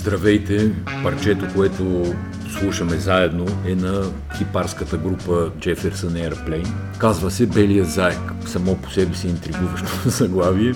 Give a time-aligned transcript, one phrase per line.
[0.00, 0.72] Здравейте!
[1.02, 2.14] Парчето, което
[2.58, 4.02] слушаме заедно е на
[4.38, 6.68] хипарската група Jefferson Airplane.
[6.98, 8.18] Казва се Белия заек.
[8.46, 10.74] Само по себе си интригуващо заглавие.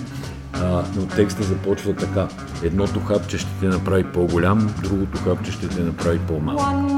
[0.53, 2.27] А, но текста започва така.
[2.63, 6.91] Едното хапче ще те направи по-голям, другото хапче ще те направи по-малък.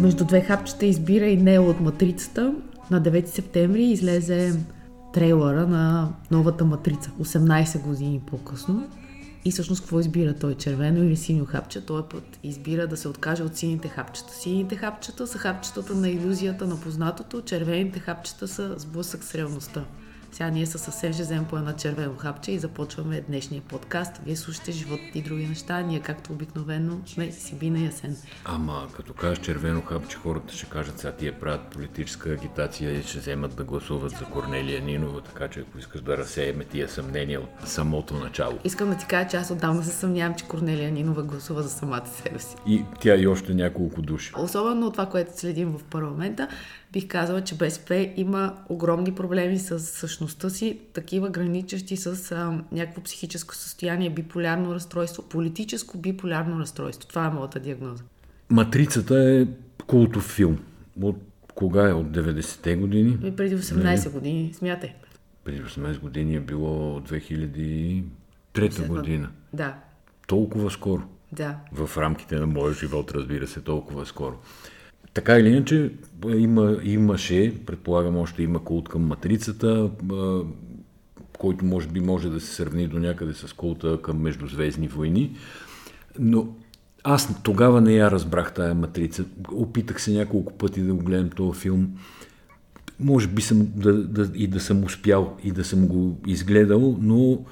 [0.00, 2.54] Между две хапчета избира и Нео от Матрицата.
[2.90, 4.54] На 9 септември излезе
[5.14, 8.88] трейлера на новата Матрица, 18 години по-късно.
[9.44, 10.54] И всъщност какво избира той?
[10.54, 11.80] Червено или синьо хапче?
[11.80, 14.32] Той път избира да се откаже от сините хапчета.
[14.32, 19.84] Сините хапчета са хапчетата на иллюзията на познатото, червените хапчета са сблъсък с реалността.
[20.32, 24.20] Сега ние са съвсем ще вземем по една червено хапче и започваме днешния подкаст.
[24.24, 25.80] Вие слушате живот и други неща.
[25.80, 28.16] Ние, както обикновено, сме Сибина и Ясен.
[28.44, 33.18] Ама, като кажеш червено хапче, хората ще кажат, сега тия правят политическа агитация и ще
[33.18, 37.68] вземат да гласуват за Корнелия Нинова, така че ако искаш да разсееме тия съмнения от
[37.68, 38.58] самото начало.
[38.64, 42.06] Искам да ти кажа, че аз отдавна се съмнявам, че Корнелия Нинова гласува за самата
[42.06, 42.56] себе си.
[42.66, 44.32] И тя и още няколко души.
[44.38, 46.48] Особено това, което следим в парламента,
[46.92, 53.02] бих казала, че БСП има огромни проблеми с същността си, такива граничещи с а, някакво
[53.02, 57.08] психическо състояние, биполярно разстройство, политическо биполярно разстройство.
[57.08, 58.02] Това е моята диагноза.
[58.50, 59.46] Матрицата е
[59.86, 60.58] култов филм.
[61.00, 61.16] От
[61.54, 61.92] кога е?
[61.92, 63.18] От 90-те години?
[63.24, 64.12] И преди 18 Не.
[64.12, 64.94] години, смятай.
[65.44, 69.30] Преди 18 години е било 2003 година.
[69.52, 69.74] Да.
[70.26, 71.02] Толкова скоро.
[71.32, 71.56] Да.
[71.72, 74.38] В рамките на моя живот, разбира се, толкова скоро.
[75.14, 75.90] Така или иначе,
[76.36, 79.90] има, имаше, предполагам още има култ към матрицата,
[81.38, 85.36] който може би може да се сравни до някъде с култа към Междузвездни войни,
[86.18, 86.48] но
[87.04, 89.24] аз тогава не я разбрах тая матрица.
[89.52, 91.88] Опитах се няколко пъти да го гледам този филм.
[93.00, 97.44] Може би съм да, да, и да съм успял и да съм го изгледал, но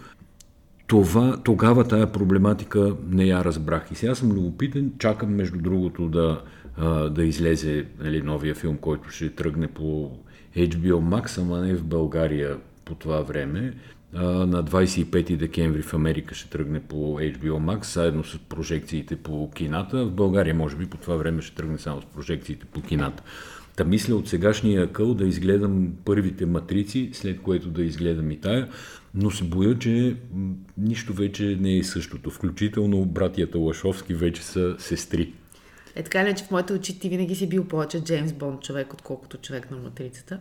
[0.86, 3.90] това, тогава тая проблематика не я разбрах.
[3.92, 6.42] И сега съм любопитен, чакам между другото да,
[7.10, 10.18] да излезе нали, новия филм, който ще тръгне по
[10.56, 13.74] HBO Max, ама не в България по това време.
[14.12, 20.04] На 25 декември в Америка ще тръгне по HBO Max, заедно с прожекциите по кината.
[20.04, 23.22] В България, може би, по това време ще тръгне само с прожекциите по кината.
[23.76, 28.68] Та мисля от сегашния къл да изгледам първите матрици, след което да изгледам и тая,
[29.14, 30.16] но се боя, че
[30.78, 32.30] нищо вече не е същото.
[32.30, 35.32] Включително братията Лашовски вече са сестри.
[35.94, 38.92] Е така ли, че в моите очи ти винаги си бил повече Джеймс Бонд човек,
[38.92, 40.40] отколкото човек на матрицата.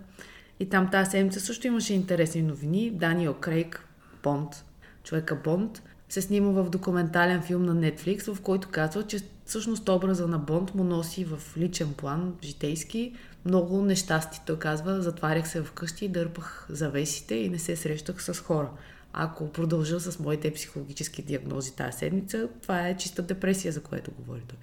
[0.60, 2.92] И там тази седмица също имаше интересни новини.
[2.92, 3.86] Даниел Крейг,
[4.24, 4.66] Бонд,
[5.04, 10.28] човека Бонд, се снима в документален филм на Netflix, в който казва, че всъщност образа
[10.28, 13.14] на Бонд му носи в личен план, житейски,
[13.46, 14.42] много нещасти.
[14.46, 18.70] Той казва, затварях се вкъщи, дърпах завесите и не се срещах с хора.
[19.14, 24.42] Ако продължа с моите психологически диагнози тази седмица, това е чиста депресия, за което говори
[24.48, 24.58] той.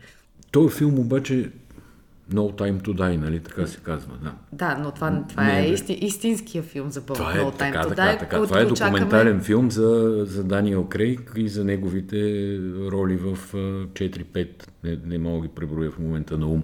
[0.53, 1.51] Този филм обаче
[2.33, 4.33] No Time to Die, нали така се казва, да.
[4.53, 7.07] Да, но това, това не, е исти, истинския филм за.
[7.07, 8.19] Това е, no Time така, to така, Die.
[8.19, 9.43] Така, това е документален очакаме...
[9.43, 12.17] филм за, за Даниел Крейг и за неговите
[12.93, 14.49] роли в 4-5,
[14.85, 16.63] не, не мога ги преброя в момента на ум,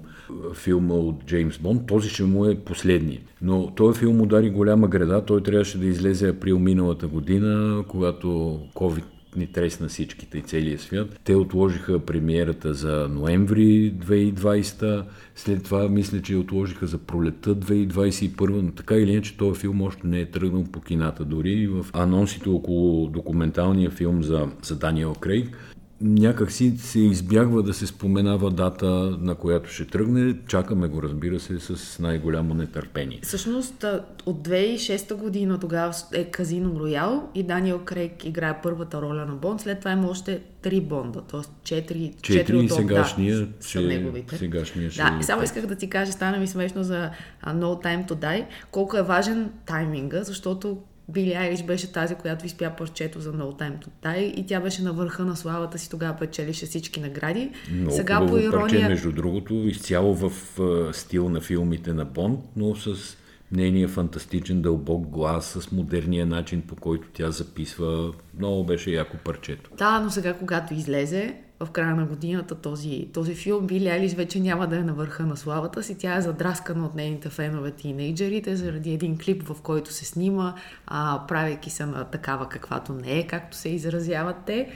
[0.54, 1.86] филма от Джеймс Бонд.
[1.86, 3.20] Този ще му е последния.
[3.42, 5.24] Но този филм удари голяма града.
[5.24, 8.28] Той трябваше да излезе април миналата година, когато
[8.74, 9.04] COVID
[9.36, 11.20] ни тресна всичките и целия свят.
[11.24, 15.04] Те отложиха премиерата за ноември 2020,
[15.34, 20.06] след това мисля, че отложиха за пролета 2021, но така или иначе този филм още
[20.06, 21.24] не е тръгнал по кината.
[21.24, 27.74] Дори в анонсите около документалния филм за, за Даниел Крейг някак си се избягва да
[27.74, 28.86] се споменава дата,
[29.20, 30.36] на която ще тръгне.
[30.46, 33.20] Чакаме го, разбира се, с най-голямо нетърпение.
[33.22, 33.84] Всъщност,
[34.26, 39.60] от 2006 година тогава е Казино Роял и Даниел Крейг играе първата роля на Бонд.
[39.60, 41.40] След това има още три Бонда, т.е.
[41.64, 44.36] четири, четири от сегашния, да, че, неговите.
[44.36, 47.10] Сегашния ще да, само исках да ти кажа, стана ми смешно за
[47.46, 50.78] No Time to Die, колко е важен тайминга, защото
[51.08, 54.82] Били Айриш беше тази, която изпя парчето за No Time to Die и тя беше
[54.82, 57.50] на върха на славата си, тогава печелише всички награди.
[57.70, 58.60] Много Сега по ирония...
[58.60, 63.16] парче, между другото, изцяло в uh, стил на филмите на Бонд, но с
[63.52, 68.12] нейния фантастичен дълбок глас, с модерния начин по който тя записва.
[68.38, 69.70] Много беше яко парчето.
[69.78, 71.34] Да, но сега когато излезе,
[71.64, 75.26] в края на годината този, този филм, Били Алис вече няма да е на върха
[75.26, 75.98] на славата си.
[75.98, 80.54] Тя е задраскана от нейните фенове тинейджерите заради един клип, в който се снима,
[80.86, 84.68] а, правейки се на такава каквато не е, както се изразяват те.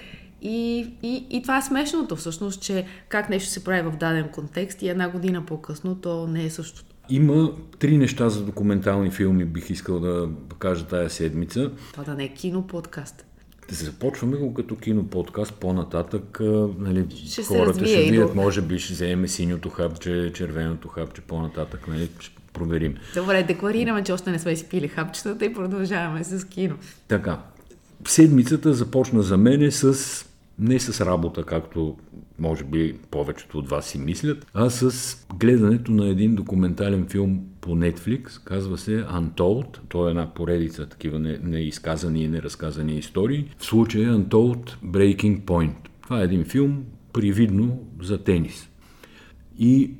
[0.43, 4.83] И, и, и това е смешното всъщност, че как нещо се прави в даден контекст
[4.83, 6.97] и една година по-късно то не е същото.
[7.09, 10.29] Има три неща за документални филми, бих искал да
[10.59, 11.71] кажа тая седмица.
[11.93, 13.26] Това да не е киноподкаст.
[13.69, 16.41] Започваме го като киноподкаст, по-нататък
[16.79, 22.09] нали, Ще хората ще видят, може би ще вземе синьото хапче, червеното хапче, по-нататък, нали,
[22.21, 22.95] ще проверим.
[23.15, 26.77] Добре, декларираме, че още не сме си пили хапчетата и продължаваме с кино.
[27.09, 27.39] Така,
[28.09, 30.25] седмицата започна за мене с
[30.59, 31.97] не с работа, както
[32.39, 37.71] може би повечето от вас си мислят, а с гледането на един документален филм по
[37.71, 43.51] Netflix, казва се Untold, то е една поредица такива не- неизказани и неразказани истории.
[43.59, 45.75] В случая Untold Breaking Point.
[46.03, 48.69] Това е един филм, привидно за тенис.
[49.59, 49.91] И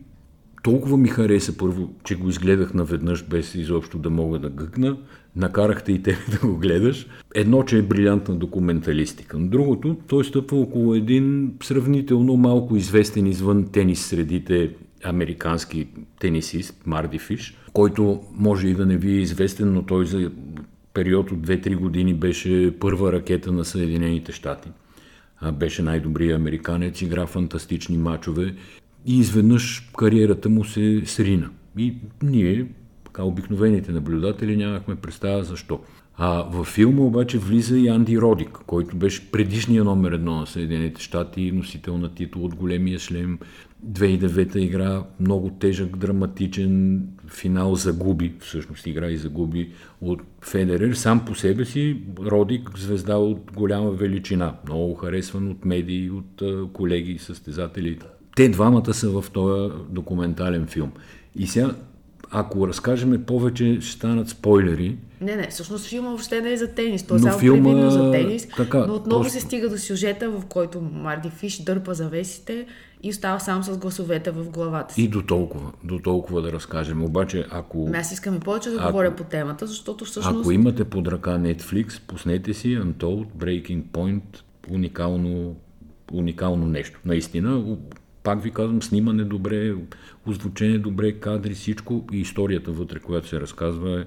[0.63, 4.97] толкова ми хареса първо, че го изгледах наведнъж, без изобщо да мога да гъкна.
[5.37, 7.07] Накарахте и тебе да го гледаш.
[7.35, 9.39] Едно, че е брилянтна документалистика.
[9.39, 14.71] Но другото, той стъпва около един сравнително малко известен извън тенис средите
[15.05, 15.89] американски
[16.21, 20.31] тенисист, Марди Фиш, който може и да не ви е известен, но той за
[20.95, 24.69] период от 2-3 години беше първа ракета на Съединените щати.
[25.53, 28.55] Беше най-добрият американец, игра фантастични мачове
[29.07, 31.51] и изведнъж кариерата му се срина.
[31.79, 32.67] И ние,
[33.17, 35.81] така обикновените наблюдатели, нямахме представа защо.
[36.17, 41.03] А във филма обаче влиза и Анди Родик, който беше предишния номер едно на Съединените
[41.03, 43.39] щати, носител на титул от големия шлем.
[43.87, 49.71] 2009 игра много тежък, драматичен финал загуби, всъщност игра и загуби
[50.01, 50.93] от Федерер.
[50.95, 56.43] Сам по себе си Родик звезда от голяма величина, много харесван от медии, от
[56.73, 57.99] колеги състезатели.
[58.37, 60.93] Те двамата са в този документален филм.
[61.39, 61.75] И сега,
[62.31, 64.97] ако разкажем повече, ще станат спойлери.
[65.21, 67.03] Не, не, всъщност филма въобще не е за тенис.
[67.03, 68.49] Той е само филма- привидно за тенис.
[68.49, 72.67] така, но отново просто- се стига до сюжета, в който Марди Фиш дърпа завесите
[73.03, 75.03] и остава сам с гласовете в главата си.
[75.03, 77.05] И до толкова, до толкова да разкажем.
[77.05, 80.41] Обаче, ако, Ами Аз искам и повече да Ако- говоря по темата, защото всъщност...
[80.41, 84.23] ако имате под ръка Netflix, пуснете си Untold Breaking Point,
[84.71, 85.57] уникално,
[86.13, 87.01] уникално нещо.
[87.05, 87.77] Наистина,
[88.27, 89.75] пак ви казвам, снимане добре,
[90.27, 94.05] озвучение добре, кадри, всичко и историята вътре, която се разказва е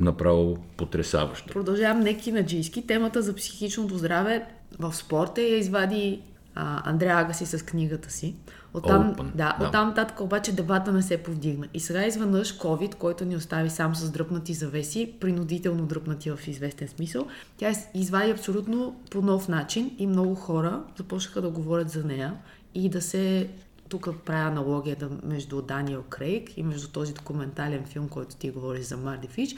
[0.00, 1.52] направо потрясаваща.
[1.52, 2.86] Продължавам не кинаджийски.
[2.86, 4.46] Темата за психичното здраве
[4.78, 6.20] в спорта я извади
[6.54, 8.34] а, Андреа Агаси с книгата си.
[8.74, 9.66] Оттам, Open, да, да.
[9.66, 11.66] оттам нататък обаче дебата не се повдигна.
[11.74, 16.88] И сега изведнъж COVID, който ни остави сам с дръпнати завеси, принудително дръпнати в известен
[16.88, 17.26] смисъл,
[17.56, 22.34] тя из- извади абсолютно по нов начин и много хора започнаха да говорят за нея
[22.74, 23.48] и да се
[23.92, 28.96] тук правя аналогията между Даниел Крейг и между този документален филм, който ти говориш за
[28.96, 29.54] Марди Фич.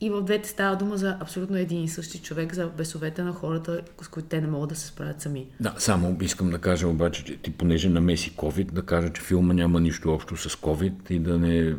[0.00, 3.80] И в двете става дума за абсолютно един и същи човек, за бесовете на хората,
[4.02, 5.46] с които те не могат да се справят сами.
[5.60, 9.54] Да, само искам да кажа обаче, че ти понеже намеси COVID, да кажа, че филма
[9.54, 11.76] няма нищо общо с COVID и да не...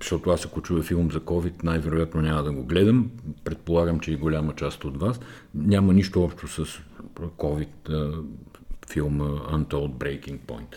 [0.00, 3.10] Защото аз ако чуя филм за COVID, най-вероятно няма да го гледам.
[3.44, 5.20] Предполагам, че и голяма част от вас.
[5.54, 6.80] Няма нищо общо с
[7.18, 7.68] COVID
[8.92, 10.76] филма Untold Breaking Point.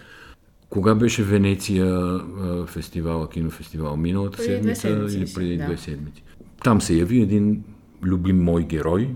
[0.69, 2.19] Кога беше Венеция
[2.67, 3.97] фестивала, кинофестивал?
[3.97, 5.65] Миналата Преди седмица седмици или преди да.
[5.65, 6.23] две седмици?
[6.63, 7.63] Там се яви един
[8.03, 9.15] любим мой герой,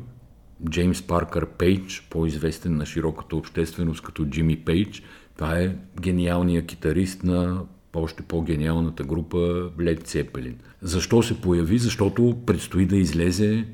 [0.69, 5.04] Джеймс Паркър Пейдж, по-известен на широката общественост като Джимми Пейдж.
[5.36, 7.62] Това е гениалният китарист на
[7.94, 9.38] още по-гениалната група
[9.78, 10.56] Led Zeppelin.
[10.82, 11.77] Защо се появи?
[11.77, 13.65] Защото предстои да излезе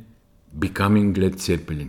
[0.59, 1.87] Becoming Led Zeppelin.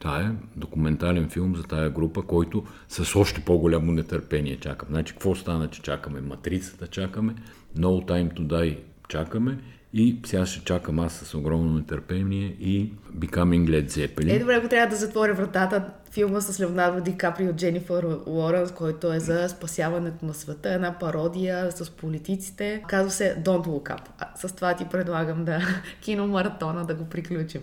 [0.00, 4.88] Това е документален филм за тая група, който с още по-голямо нетърпение чакам.
[4.90, 6.20] Значи, какво стана, че чакаме?
[6.20, 7.34] Матрицата чакаме,
[7.76, 8.78] No Time to Die
[9.08, 9.58] чакаме
[9.92, 14.36] и сега ще чакам аз с огромно нетърпение и Becoming Led Zeppelin.
[14.36, 19.12] Е, добре, ако трябва да затворя вратата, филма с Леонардо Ди Каприо, Дженифър Лоренс, който
[19.12, 22.82] е за спасяването на света, една пародия с политиците.
[22.88, 24.00] Казва се Don't Look Up.
[24.18, 25.60] А, с това ти предлагам да
[26.00, 27.62] киномаратона да го приключим.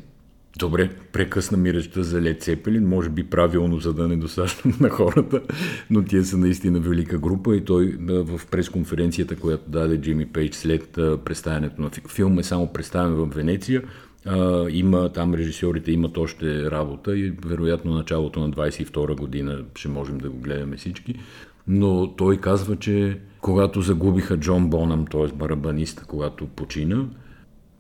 [0.60, 4.90] Добре, прекъсна ми речта за Led Zeppelin, може би правилно, за да не досаждам на
[4.90, 5.42] хората,
[5.90, 10.92] но тия са наистина велика група и той в пресконференцията, която даде Джимми Пейдж след
[11.26, 13.84] представянето на фи- филм е само представен в Венеция,
[14.70, 20.30] има, там режисьорите имат още работа и вероятно началото на 22 година ще можем да
[20.30, 21.16] го гледаме всички.
[21.68, 25.28] Но той казва, че когато загубиха Джон Бонам, т.е.
[25.36, 27.06] барабаниста, когато почина,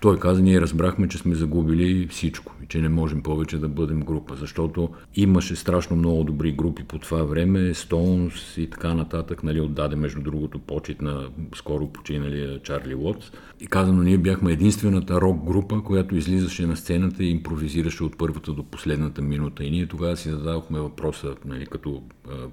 [0.01, 3.99] той каза, ние разбрахме, че сме загубили всичко и че не можем повече да бъдем
[3.99, 9.61] група, защото имаше страшно много добри групи по това време, Stones и така нататък, нали,
[9.61, 13.31] отдаде между другото почет на скоро починалия Чарли Уотс.
[13.59, 18.17] И каза, но ние бяхме единствената рок група, която излизаше на сцената и импровизираше от
[18.17, 19.63] първата до последната минута.
[19.63, 22.03] И ние тогава си зададохме въпроса, нали, като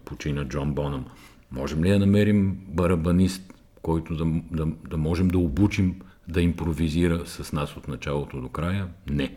[0.04, 1.04] почина Джон Бонам.
[1.52, 5.94] Можем ли да намерим барабанист, който да, да, да можем да обучим
[6.32, 8.88] да импровизира с нас от началото до края?
[9.10, 9.36] Не.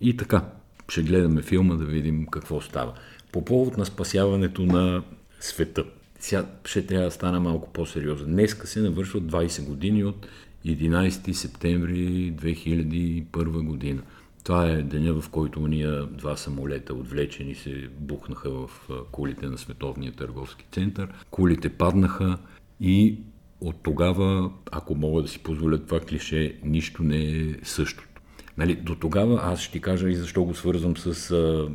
[0.00, 0.44] И така,
[0.88, 2.92] ще гледаме филма да видим какво става.
[3.32, 5.02] По повод на спасяването на
[5.40, 5.84] света.
[6.18, 8.26] Сега ще трябва да стана малко по-сериозен.
[8.26, 10.26] Днеска се навършват 20 години от
[10.66, 14.02] 11 септември 2001 година.
[14.44, 18.68] Това е деня, в който уния два самолета отвлечени се бухнаха в
[19.12, 21.08] кулите на Световния търговски център.
[21.30, 22.38] Кулите паднаха
[22.80, 23.18] и
[23.64, 28.20] от тогава, ако мога да си позволя това клише, нищо не е същото.
[28.58, 31.68] Нали, до тогава аз ще ти кажа и защо го свързвам с а,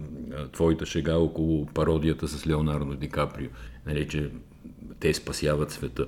[0.51, 3.49] твоята шега около пародията с Леонардо Ди Каприо.
[3.85, 4.31] Нали, че
[4.99, 6.05] те спасяват света.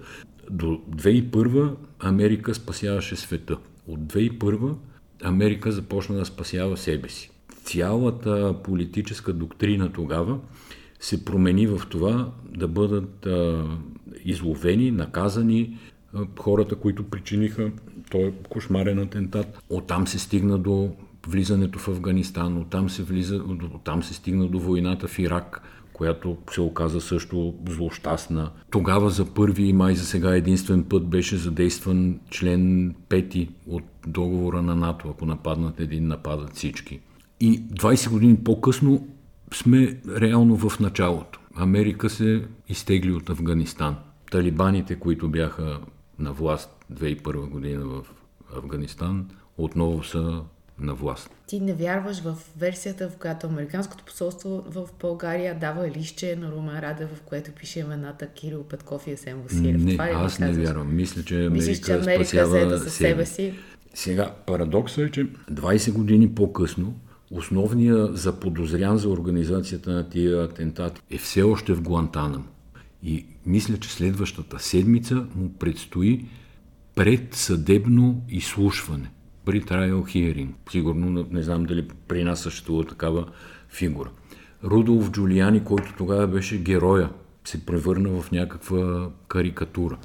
[0.50, 3.58] До 2001 Америка спасяваше света.
[3.88, 4.76] От 2001
[5.24, 7.32] Америка започна да спасява себе си.
[7.64, 10.40] Цялата политическа доктрина тогава
[11.02, 13.66] се промени в това да бъдат а,
[14.26, 15.78] изловени, наказани
[16.14, 17.72] а, хората, които причиниха
[18.12, 19.64] този кошмарен атентат.
[19.70, 20.92] Оттам се стигна до
[21.28, 23.42] влизането в Афганистан, оттам се, влиза,
[23.76, 25.62] оттам се стигна до войната в Ирак,
[25.94, 28.52] която се оказа също злощастна.
[28.72, 34.62] Тогава за първи и май за сега единствен път беше задействан член 5 от договора
[34.62, 35.10] на НАТО.
[35.10, 37.00] Ако нападнат един, нападат всички.
[37.40, 39.08] И 20 години по-късно
[39.54, 41.40] сме реално в началото.
[41.56, 43.96] Америка се изтегли от Афганистан.
[44.32, 45.80] Талибаните, които бяха
[46.20, 48.06] на власт 2001 година в
[48.56, 50.42] Афганистан, отново са
[50.80, 51.30] на власт.
[51.48, 56.80] Ти не вярваш в версията, в която Американското посолство в България дава лище на Румен
[56.80, 59.84] Раде, в което пише имената Кирил Петков и Есен Василев.
[59.84, 60.96] Не, Това аз не вярвам.
[60.96, 63.54] Мисля, че Америка, Мислиш, че Америка спасява със себе си.
[63.94, 66.96] Сега, парадоксът е, че 20 години по-късно
[67.32, 72.48] основният заподозрян за организацията на тия атентати е все още в Гуантанам.
[73.04, 76.26] И мисля, че следващата седмица му предстои
[76.96, 79.12] предсъдебно изслушване
[79.46, 80.50] при trial hearing.
[80.72, 83.26] Сигурно не знам дали при нас съществува такава
[83.70, 84.10] фигура.
[84.64, 87.10] Рудолф Джулиани, който тогава беше героя,
[87.46, 89.98] се превърна в някаква карикатура.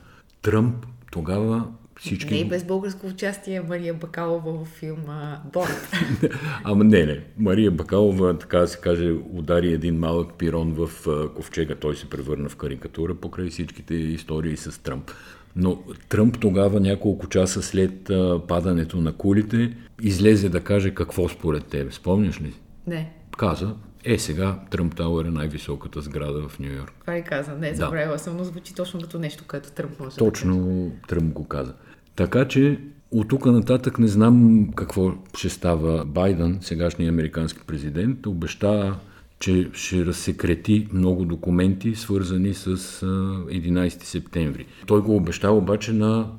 [0.43, 1.69] Тръмп тогава
[2.01, 2.35] всички...
[2.35, 5.93] Не и без българско участие Мария Бакалова в филма Борт.
[6.65, 7.21] Ама не, не.
[7.39, 10.91] Мария Бакалова, така да се каже, удари един малък пирон в
[11.35, 11.75] ковчега.
[11.75, 15.11] Той се превърна в карикатура покрай всичките истории с Тръмп.
[15.57, 18.11] Но Тръмп тогава, няколко часа след
[18.49, 21.93] падането на кулите, излезе да каже какво според тебе.
[21.93, 22.55] Спомняш ли?
[22.87, 23.13] Не.
[23.39, 23.75] Каза,
[24.05, 26.93] е сега Тръмп Тауър е най-високата сграда в Нью Йорк.
[27.01, 27.53] Това ли каза?
[27.57, 31.01] Не, забравила съм, но звучи точно като нещо, което Тръмп може Точно да каже.
[31.09, 31.75] Тръмп го каза.
[32.17, 32.79] Така че
[33.11, 36.05] от тук нататък не знам какво ще става.
[36.05, 38.99] Байден, сегашният американски президент, обеща
[39.39, 44.67] че ще разсекрети много документи, свързани с 11 септември.
[44.87, 46.31] Той го обещава обаче на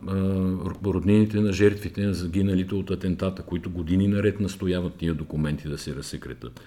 [0.86, 5.96] роднините на жертвите на загиналите от атентата, които години наред настояват тия документи да се
[5.96, 6.62] разсекретат.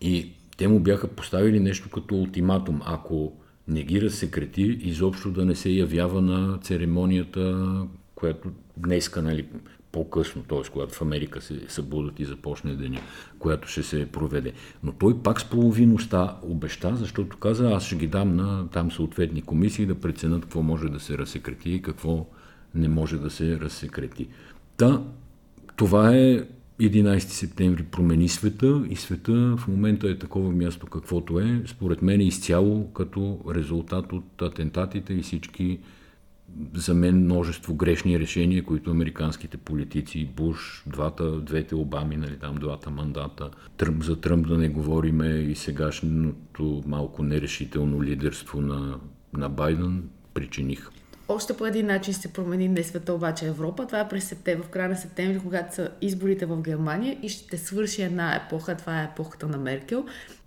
[0.00, 2.80] И те му бяха поставили нещо като ултиматум.
[2.84, 3.32] Ако
[3.68, 7.68] не ги разсекрети, изобщо да не се явява на церемонията,
[8.24, 9.46] която днеска, нали,
[9.92, 10.70] по-късно, т.е.
[10.72, 13.00] когато в Америка се събудат и започне деня,
[13.38, 14.52] която ще се проведе.
[14.82, 19.42] Но той пак с половиността обеща, защото каза, аз ще ги дам на там съответни
[19.42, 22.26] комисии да преценят какво може да се разсекрети и какво
[22.74, 24.28] не може да се разсекрети.
[24.76, 25.02] Та,
[25.76, 26.44] това е
[26.80, 32.20] 11 септември промени света и света в момента е такова място каквото е, според мен
[32.20, 35.78] изцяло като резултат от атентатите и всички
[36.74, 42.90] за мен множество грешни решения, които американските политици, Буш, двата, двете Обами, нали, там двата
[42.90, 48.98] мандата, Тръмп, за Тръмп да не говориме и сегашното малко нерешително лидерство на,
[49.32, 50.02] на Байден
[50.34, 50.90] причиниха.
[51.28, 53.86] Още по един начин се промени не света, обаче Европа.
[53.86, 57.58] Това е през септември, в края на септември, когато са изборите в Германия и ще
[57.58, 58.76] свърши една епоха.
[58.76, 60.04] Това е епохата на Меркел.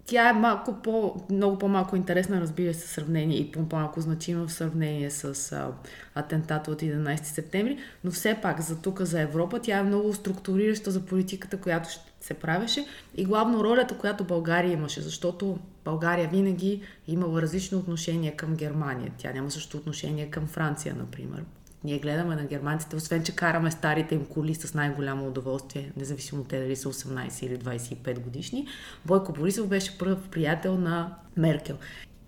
[0.10, 5.12] Тя е малко по, много по-малко интересна, разбира се, сравнение и по-малко значима в сравнение
[5.12, 5.72] с а,
[6.16, 10.92] атентата от 11 септември, но все пак за тук, за Европа, тя е много структурираща
[10.92, 11.90] за политиката, която
[12.22, 12.86] се правеше
[13.16, 19.12] и главно ролята, която България имаше, защото България винаги имала различно отношение към Германия.
[19.18, 21.44] Тя няма също отношение към Франция, например.
[21.84, 26.60] Ние гледаме на германците, освен че караме старите им коли с най-голямо удоволствие, независимо те
[26.60, 28.67] дали са 18 или 25 годишни,
[29.05, 31.77] Бойко Борисов беше първ приятел на Меркел.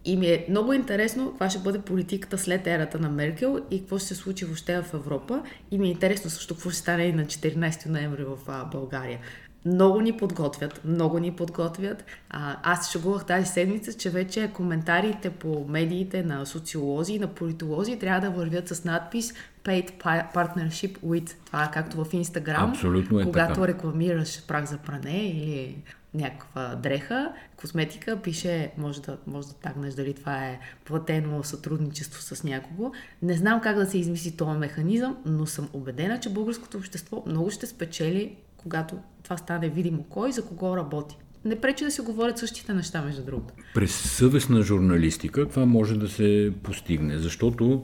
[0.06, 3.98] И ми е много интересно каква ще бъде политиката след ерата на Меркел и какво
[3.98, 5.44] ще се случи въобще в Европа.
[5.72, 8.38] И ми е интересно също какво ще стане и на 14 ноември в
[8.72, 9.20] България.
[9.66, 12.06] Много ни подготвят, много ни подготвят.
[12.30, 18.00] А, аз шегувах тази седмица, че вече коментарите по медиите на социолози и на политолози
[18.00, 21.34] трябва да вървят с надпис Paid Partnership with.
[21.46, 22.70] Това е както в Инстаграм.
[22.70, 23.68] Абсолютно е Когато така.
[23.68, 25.76] рекламираш прах за пране или
[26.14, 32.44] някаква дреха, косметика, пише, може да, може да тагнеш дали това е платено сътрудничество с
[32.44, 32.92] някого.
[33.22, 37.52] Не знам как да се измисли този механизъм, но съм убедена, че българското общество много
[37.52, 41.18] ще спечели, когато това стане видимо кой за кого работи.
[41.46, 43.54] Не пречи да се говорят същите неща, между другото.
[43.74, 47.84] През съвестна журналистика това може да се постигне, защото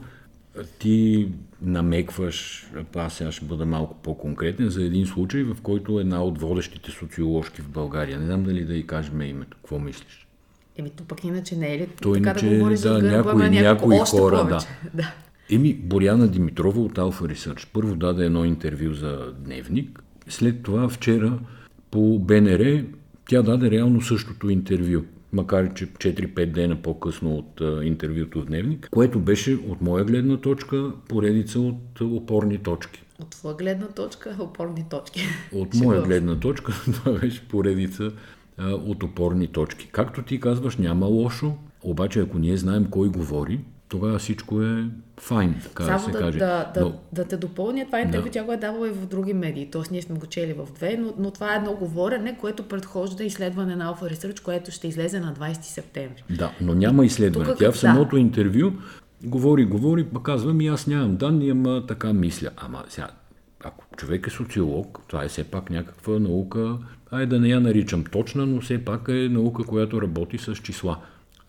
[0.79, 1.27] ти
[1.61, 6.91] намекваш, аз сега ще бъда малко по-конкретен, за един случай, в който една от водещите
[6.91, 10.27] социоложки в България, не знам дали да й кажем името, какво мислиш?
[10.77, 13.33] Еми, то пък иначе не е ли То така иначе, да говориш да, за гърба
[13.33, 14.67] някои- някои хора, повече.
[14.93, 15.13] да.
[15.51, 21.39] Еми, Боряна Димитрова от Alpha Research първо даде едно интервю за Дневник, след това вчера
[21.91, 22.83] по БНР
[23.29, 25.01] тя даде реално същото интервю,
[25.33, 30.37] макар че 4-5 дена по-късно от а, интервюто в Дневник, което беше от моя гледна
[30.37, 33.03] точка поредица от опорни точки.
[33.21, 35.21] От твоя гледна точка, опорни точки.
[35.53, 38.11] От моя гледна точка това беше поредица
[38.57, 39.89] а, от опорни точки.
[39.91, 43.59] Както ти казваш, няма лошо, обаче ако ние знаем кой говори,
[43.95, 44.85] тогава всичко е
[45.19, 46.39] файн, така да Само се да, каже.
[46.39, 48.31] да, да, Но, да те допълня, това интервю Да.
[48.31, 49.81] тя го е давала и в други медии, т.е.
[49.91, 53.75] ние сме го чели в две, но, но това е едно говорене, което предхожда изследване
[53.75, 56.23] на Alpha Research, което ще излезе на 20 септември.
[56.29, 57.49] да, но няма изследване.
[57.49, 58.71] Тук Тя в самото интервю
[59.23, 62.49] говори, говори, пък казва ми аз нямам данни, ама така мисля.
[62.57, 63.07] Ама сега,
[63.63, 66.77] ако човек е социолог, това е все пак някаква наука,
[67.11, 70.97] ай да не я наричам точна, но все пак е наука, която работи с числа.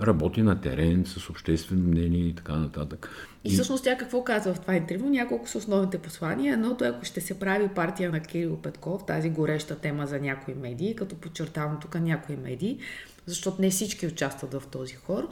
[0.00, 3.10] Работи на терен, с обществено мнение и така нататък.
[3.44, 5.08] И всъщност тя какво казва в това интервю?
[5.08, 6.54] Няколко са основните послания.
[6.54, 10.54] Едното е, ако ще се прави партия на Кирил Петков, тази гореща тема за някои
[10.54, 12.78] медии, като подчертавам тук някои медии,
[13.26, 15.28] защото не всички участват в този хор,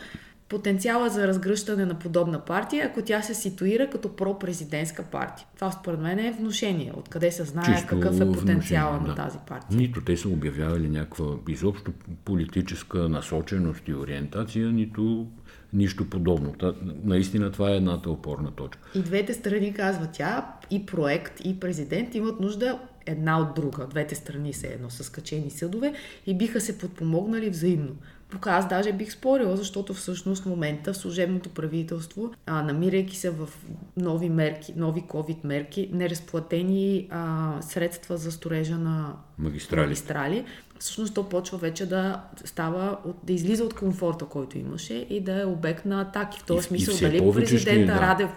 [0.49, 5.47] потенциала за разгръщане на подобна партия, ако тя се ситуира като пропрезидентска партия.
[5.55, 6.93] Това според мен е внушение.
[6.97, 9.23] Откъде се знае Чисто какъв е потенциала внушение, на да.
[9.23, 9.79] тази партия.
[9.79, 11.93] Нито те са обявявали някаква изобщо
[12.25, 15.27] политическа насоченост и ориентация, нито
[15.73, 16.53] нищо подобно.
[16.53, 18.91] Та, наистина това е едната опорна точка.
[18.95, 23.87] И двете страни, казва тя, и проект, и президент имат нужда една от друга.
[23.87, 25.95] Двете страни са едно с качени съдове
[26.27, 27.97] и биха се подпомогнали взаимно.
[28.35, 33.31] Тук аз даже бих спорила, защото всъщност в момента в служебното правителство, а, намирайки се
[33.31, 33.49] в
[33.97, 39.81] нови мерки, нови COVID мерки, неразплатени а, средства за строежа на Магистрали.
[39.81, 40.45] магистрали,
[40.79, 45.41] всъщност то почва вече да става, от, да излиза от комфорта, който имаше и да
[45.41, 46.41] е обект на атаки.
[46.41, 48.01] В този и смисъл, дали президента да.
[48.01, 48.31] Радев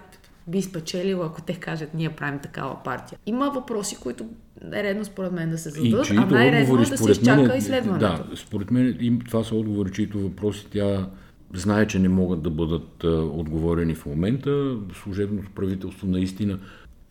[0.47, 3.19] би спечелил, ако те кажат, ние правим такава партия.
[3.25, 4.25] Има въпроси, които
[4.73, 8.05] е редно според мен да се зададат, а най-редно е да се изчака мен, изследването.
[8.05, 11.09] Да, според мен им, това са отговори, чието въпроси тя
[11.53, 14.77] знае, че не могат да бъдат а, отговорени в момента.
[15.03, 16.59] Служебното правителство наистина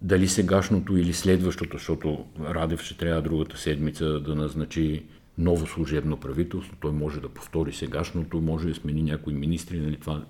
[0.02, 5.02] дали сегашното или следващото, защото Радев ще трябва другата седмица да назначи
[5.38, 6.76] ново служебно правителство.
[6.80, 9.80] Той може да повтори сегашното, може да смени някои министри.
[9.80, 10.24] Нали, това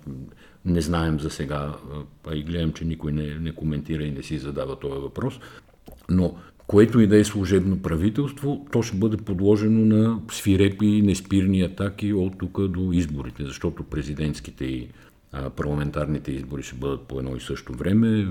[0.65, 1.75] не знаем за сега,
[2.27, 5.39] а и гледам, че никой не, не коментира и не си задава този въпрос.
[6.09, 6.35] Но
[6.67, 12.37] което и да е служебно правителство, то ще бъде подложено на свирепи, неспирни атаки от
[12.37, 14.87] тук до изборите, защото президентските и
[15.55, 18.27] парламентарните избори ще бъдат по едно и също време,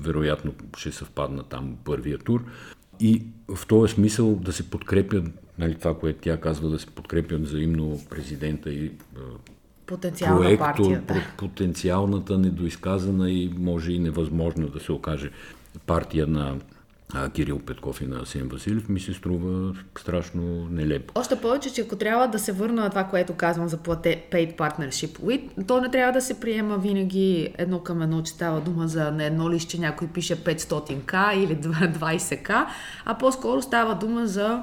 [0.00, 2.44] вероятно ще съвпадна там първия тур.
[3.00, 5.24] И в този смисъл да се подкрепят,
[5.58, 8.90] нали, това, което тя казва, да се подкрепят взаимно президента и
[9.88, 11.02] Потенциална проекто, партия.
[11.08, 11.22] Да.
[11.36, 15.30] потенциалната недоизказана и може и невъзможно да се окаже
[15.86, 16.56] партия на
[17.14, 21.12] а, Кирил Петков и на Асен Василев, ми се струва страшно нелепо.
[21.14, 24.56] Още повече, че ако трябва да се върна на това, което казвам за плате, paid
[24.56, 28.88] partnership with, то не трябва да се приема винаги едно към едно, че става дума
[28.88, 32.66] за на едно лище някой пише 500к или 20к,
[33.04, 34.62] а по-скоро става дума за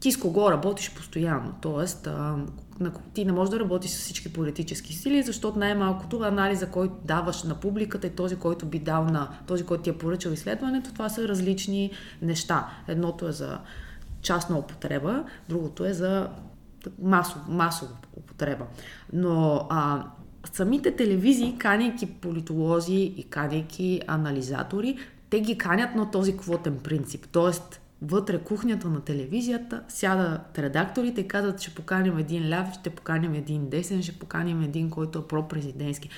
[0.00, 1.54] ти с кого работиш постоянно.
[1.62, 2.36] Тоест, а,
[2.80, 7.42] на, ти не можеш да работиш с всички политически сили, защото най-малкото анализа, който даваш
[7.42, 11.08] на публиката и този, който би дал на този, който ти е поръчал изследването, това
[11.08, 11.90] са различни
[12.22, 12.68] неща.
[12.88, 13.58] Едното е за
[14.22, 16.28] частна употреба, другото е за
[17.48, 18.64] масов, употреба.
[19.12, 20.04] Но а,
[20.52, 24.98] самите телевизии, канейки политолози и канейки анализатори,
[25.30, 27.26] те ги канят на този квотен принцип.
[27.32, 33.34] Тоест, вътре кухнята на телевизията сядат редакторите и казват, ще поканим един ляв, ще поканим
[33.34, 36.08] един десен, ще поканим един, който е пропрезидентски.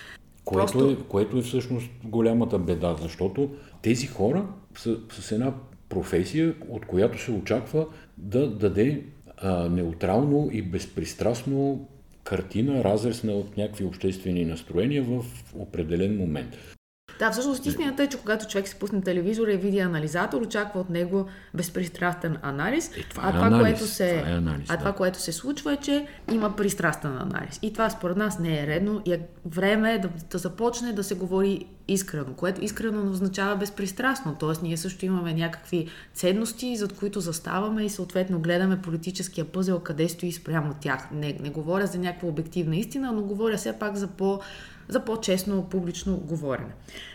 [0.44, 3.50] Което, Просто- е, което е всъщност голямата беда, защото
[3.82, 4.46] тези хора
[4.78, 5.54] са с една
[5.88, 7.86] професия, от която се очаква
[8.18, 9.04] да даде
[9.36, 11.88] а, неутрално и безпристрастно
[12.24, 16.75] картина, разрез от някакви обществени настроения в определен момент.
[17.18, 20.90] Да, всъщност истината е, че когато човек се пусне телевизора и види анализатор, очаква от
[20.90, 22.90] него безпристрастен анализ.
[22.96, 23.62] Е, това е а, това, анализ.
[23.62, 24.78] Което се, това е анализ, а да.
[24.78, 27.58] това, което се случва е, че има пристрастен анализ.
[27.62, 31.04] И това според нас не е редно и е време е да, да започне да
[31.04, 34.36] се говори искрено, което искрено означава безпристрастно.
[34.40, 40.08] Тоест ние също имаме някакви ценности, зад които заставаме и съответно гледаме политическия пъзел къде
[40.08, 41.08] стои спрямо тях.
[41.12, 44.40] Не, не говоря за някаква обективна истина, но говоря все пак за по-
[44.88, 46.72] за по-честно публично говорене.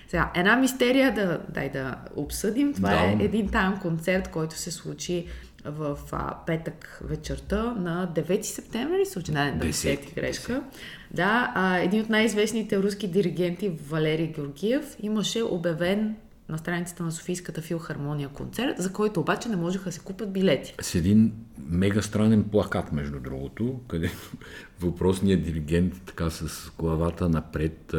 [0.07, 2.73] Сега, една мистерия да, дай да обсъдим.
[2.73, 2.95] Това да.
[2.95, 5.27] е един там концерт, който се случи
[5.65, 10.63] в а, петък вечерта на 9 септември, случай на 10 грешка.
[11.11, 16.15] Да, а, един от най-известните руски диригенти, Валерий Георгиев, имаше обявен
[16.51, 20.75] на страницата на Софийската филхармония концерт, за който обаче не можеха да се купят билети.
[20.81, 21.33] С един
[21.69, 24.31] мега странен плакат, между другото, където
[24.79, 27.93] въпросният диригент така с главата напред,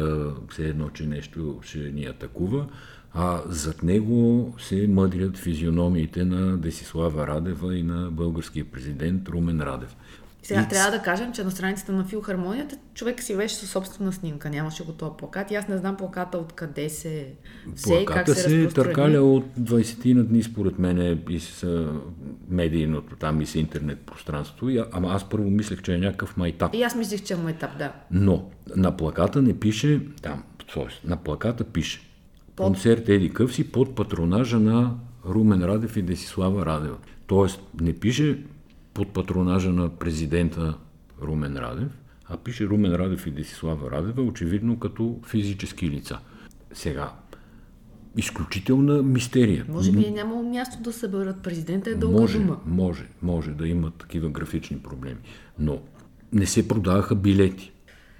[0.49, 2.67] все едно, че нещо ще ни атакува,
[3.13, 9.95] а зад него се мъдрят физиономиите на Десислава Радева и на българския президент Румен Радев.
[10.43, 10.67] Сега и...
[10.67, 14.83] трябва да кажем, че на страницата на филхармонията човек си беше със собствена снимка, нямаше
[14.83, 15.51] го този плакат.
[15.51, 17.27] И аз не знам плаката откъде се
[17.67, 21.87] взе и как се, се търкаля от 20 на дни, според мен, и с
[22.49, 24.67] медийното там и с интернет пространство.
[24.91, 26.75] ама аз първо мислех, че е някакъв майтап.
[26.75, 27.91] И аз мислех, че е майтап, да.
[28.11, 31.07] Но на плаката не пише, там, т.е.
[31.07, 32.01] на плаката пише
[32.55, 32.65] под...
[32.65, 36.97] концерт Еди Къв си под патронажа на Румен Радев и Десислава Радева.
[37.27, 38.39] Тоест не пише
[38.93, 40.77] под патронажа на президента
[41.21, 41.91] Румен Радев,
[42.25, 46.19] а пише Румен Радев и Десислава Радева, очевидно като физически лица.
[46.73, 47.11] Сега,
[48.17, 49.65] изключителна мистерия.
[49.69, 52.59] Може би е нямало място да съберат президента е дълга може, дума.
[52.65, 55.19] Може, може да има такива графични проблеми.
[55.59, 55.79] Но
[56.33, 57.71] не се продаваха билети.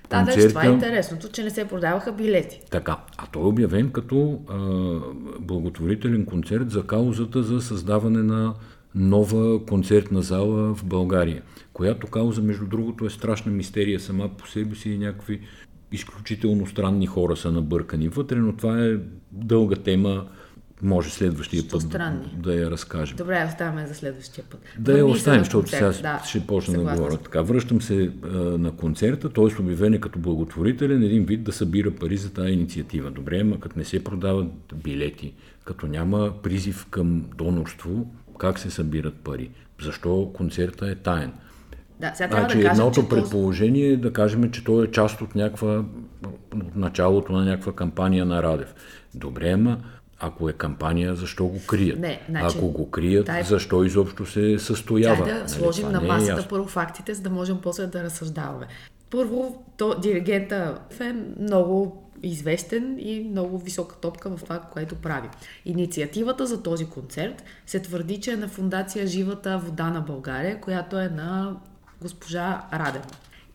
[0.10, 0.42] Да, Концерта...
[0.42, 2.62] да, това е интересното, че не се продаваха билети.
[2.72, 4.58] Така, а той е обявен като а,
[5.40, 8.54] благотворителен концерт за каузата за създаване на
[8.96, 11.42] нова концертна зала в България,
[11.74, 15.42] която кауза, между другото, е страшна мистерия сама по себе си и някакви
[15.92, 18.98] изключително странни хора са набъркани вътре, но това е
[19.32, 20.26] дълга тема.
[20.82, 22.36] Може следващия Що път странни?
[22.38, 23.18] да я разкажем.
[23.18, 24.62] Добре, оставаме за следващия път.
[24.80, 27.42] Да я оставим, защото сега да, ще почна да говоря така.
[27.42, 29.62] Връщам се а, на концерта, т.е.
[29.62, 33.12] обявен е като благотворителен, един вид да събира пари за тази инициатива.
[33.12, 34.48] Добре, ама като не се продават
[34.84, 35.34] билети,
[35.66, 39.50] като няма призив към донорство, как се събират пари,
[39.82, 41.34] защо концерта е таен.
[42.00, 44.92] Да, сега трябва значи, да кажем, едното че предположение е да кажем, че той е
[44.92, 45.84] част от някаква,
[46.56, 48.76] от началото на някаква кампания на Радев.
[49.16, 49.78] Добре, ама
[50.20, 52.00] ако е кампания, защо го крият?
[52.00, 53.44] Не, значи, ако го крият, тай...
[53.44, 55.26] защо изобщо се състоява?
[55.26, 58.04] Дай да нали, сложим на е масата е първо фактите, за да можем после да
[58.04, 58.68] разсъждаваме.
[59.10, 65.30] Първо, то, диригента е много известен и много висока топка в това, което прави.
[65.66, 71.00] Инициативата за този концерт се твърди, че е на фундация Живата вода на България, която
[71.00, 71.56] е на
[72.02, 73.06] госпожа Радева.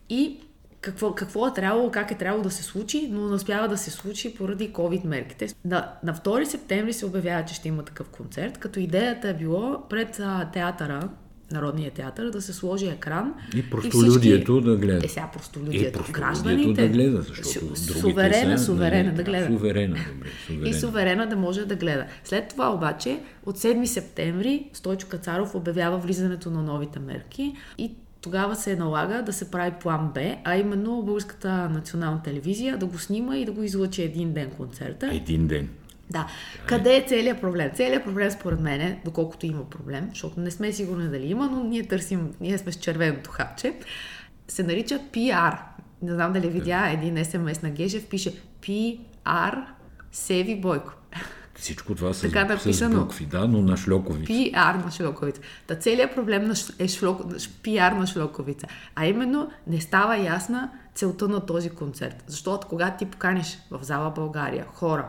[0.09, 0.39] И
[0.81, 3.91] какво, какво е трябвало, как е трябвало да се случи, но не успява да се
[3.91, 5.47] случи поради COVID мерките.
[5.65, 9.83] На, на 2 септември се обявява, че ще има такъв концерт, като идеята е било
[9.89, 11.09] пред а, театъра
[11.51, 13.33] Народния театър да се сложи екран.
[13.55, 14.69] И простолюдието всички...
[14.69, 15.05] да гледа.
[15.05, 16.03] Е, сега простолюдието.
[16.09, 16.81] И гражданите.
[16.81, 19.45] да гледа, защото суверена, са, суверена нали, да гледа.
[19.45, 20.69] Суверена, добре, суверена.
[20.69, 22.05] И суверена да може да гледа.
[22.23, 28.55] След това обаче, от 7 септември, Стойчо Кацаров обявява влизането на новите мерки и тогава
[28.55, 33.37] се налага да се прави план Б, а именно Българската национална телевизия да го снима
[33.37, 35.09] и да го излъчи един ден концерта.
[35.13, 35.69] Един ден.
[36.09, 36.27] Да.
[36.65, 37.71] Къде е целият проблем?
[37.75, 41.63] Целият проблем според мен, е, доколкото има проблем, защото не сме сигурни дали има, но
[41.63, 43.73] ние търсим, ние сме с червеното хапче,
[44.47, 45.57] се нарича PR.
[46.01, 49.63] Не знам дали видя един СМС на Гежев, пише PR
[50.11, 50.93] Севи Бойко.
[51.55, 52.95] Всичко това с, така написано.
[52.95, 54.33] с букви, да, но на шлоковица.
[54.33, 55.41] PR на шлоковица.
[55.67, 57.21] Та целият проблем е шлок,
[57.63, 58.67] PR на шлоковица.
[58.95, 62.23] А именно не става ясна целта на този концерт.
[62.27, 65.07] Защото когато ти поканиш в зала България хора,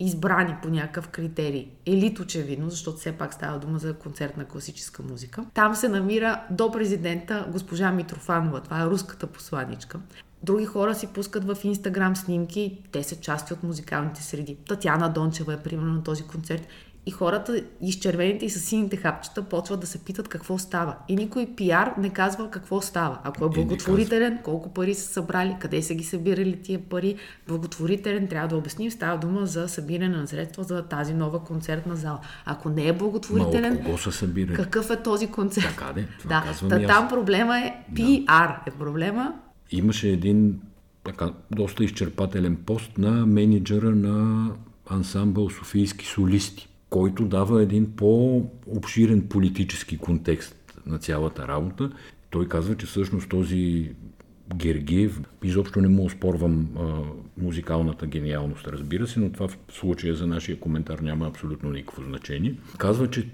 [0.00, 1.68] избрани по някакъв критерий.
[1.86, 5.44] Елит очевидно, защото все пак става дума за концерт на класическа музика.
[5.54, 10.00] Там се намира до президента госпожа Митрофанова, това е руската посланичка.
[10.42, 14.56] Други хора си пускат в Инстаграм снимки, те са части от музикалните среди.
[14.68, 16.66] Татяна Дончева е примерно на този концерт
[17.08, 20.96] и хората, изчервените и с сините хапчета, почват да се питат какво става.
[21.08, 23.18] И никой пиар не казва какво става.
[23.24, 27.16] Ако е благотворителен, колко пари са събрали, къде са ги събирали тия пари.
[27.48, 32.20] Благотворителен, трябва да обясним, става дума за събиране на средства за тази нова концертна зала.
[32.44, 34.56] Ако не е благотворителен, Ма са събирали?
[34.56, 35.76] какъв е този концерт?
[35.78, 36.86] Така де, да, и аз.
[36.86, 39.34] там проблема е пиар е проблема.
[39.70, 40.60] Имаше един
[41.04, 44.50] така, доста изчерпателен пост на менеджера на
[44.90, 51.90] ансамбъл Софийски солисти, който дава един по-обширен политически контекст на цялата работа.
[52.30, 53.90] Той казва, че всъщност този
[54.56, 56.82] Гергиев, изобщо не му оспорвам а,
[57.42, 62.54] музикалната гениалност, разбира се, но това в случая за нашия коментар няма абсолютно никакво значение.
[62.78, 63.28] Казва, че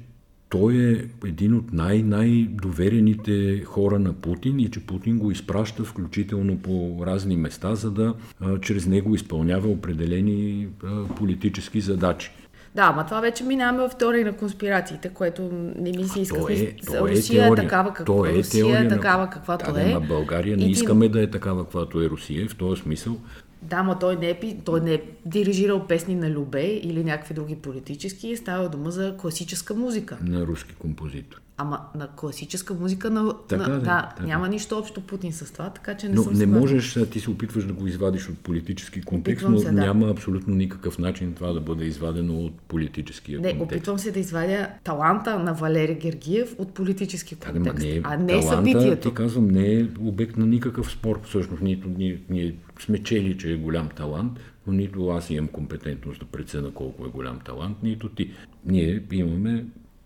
[0.49, 6.97] той е един от най-най-доверените хора на Путин и че Путин го изпраща включително по
[7.07, 12.31] разни места, за да а, чрез него изпълнява определени а, политически задачи.
[12.75, 15.43] Да, ама това вече минаваме в теория на конспирациите, което
[15.77, 16.37] не ми се иска.
[16.51, 17.65] Е, то е Русия е теория.
[17.65, 18.07] такава, как...
[18.07, 19.95] То е Русия е такава, каквато да, е.
[19.95, 22.49] На България не И ти- искаме да е такава, каквато е Русия.
[22.49, 23.17] В този смисъл
[23.63, 27.57] Да, но той не, е, той не е дирижирал песни на Любе или някакви други
[27.57, 28.37] политически.
[28.37, 30.19] Става дума за класическа музика.
[30.23, 31.41] на руски композитор.
[31.57, 33.35] Ама на класическа музика на...
[33.49, 34.27] Така на да, да, така.
[34.27, 37.31] няма нищо общо Путин с това, така че не Но съм не можеш, ти се
[37.31, 39.73] опитваш да го извадиш от политически контекст, Опитвам но се, да.
[39.73, 43.73] няма абсолютно никакъв начин това да бъде извадено от политическия Не, контекст.
[43.73, 48.27] опитвам се да извадя таланта на Валери Гергиев от политически контекст, не е, а не
[48.27, 49.09] таланта, събитието.
[49.09, 51.21] Ти казвам, не е обект на никакъв спор.
[51.25, 54.33] Всъщност, нито ние, ние сме чели, че е голям талант,
[54.67, 58.31] но нито аз имам компетентност да преценя колко е голям талант, нито ти.
[58.67, 59.65] Ние имаме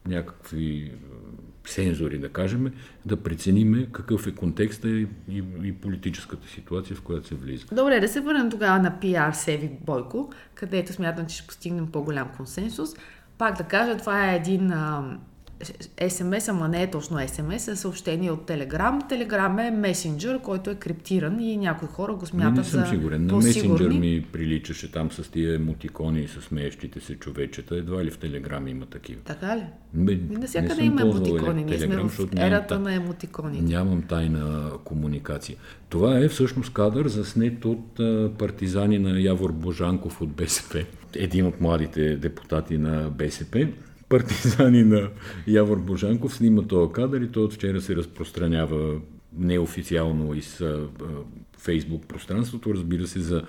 [0.09, 0.91] някакви е,
[1.67, 2.73] сензори, да кажем,
[3.07, 7.67] да прецениме какъв е контекста и, и, и политическата ситуация, в която се влиза.
[7.73, 12.29] Добре, да се върнем тогава на PR Севи Бойко, където смятам, че ще постигнем по-голям
[12.37, 12.91] консенсус.
[13.39, 15.19] Пак да кажа, това е един а,
[15.99, 19.11] SMS, ама не е точно SMS, е съобщение от Telegram.
[19.11, 22.87] Telegram е месенджер, който е криптиран и някои хора го Не, смятат не съм за
[22.87, 23.27] сигурен.
[23.27, 27.77] На месенджер ми приличаше там с тия емотикони и с смеещите се човечета.
[27.77, 29.21] Едва ли в Телеграм има такива.
[29.25, 29.63] Така ли?
[29.95, 31.65] Бе, не съм има емотикони.
[31.65, 33.63] Ние сме Телеграм, в ерата та- на емотиконите.
[33.63, 35.57] Нямам тайна комуникация.
[35.89, 38.01] Това е всъщност кадър заснет от
[38.39, 40.85] партизани на Явор Божанков от БСП.
[41.15, 43.69] Един от младите депутати на БСП.
[44.09, 45.11] Партизани на
[45.47, 49.01] Явор Божанков снима този кадър и той от вчера се разпространява
[49.39, 50.63] неофициално из
[51.59, 52.75] Фейсбук пространството.
[52.75, 53.43] Разбира се, за